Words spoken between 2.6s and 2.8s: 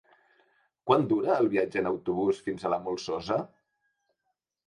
a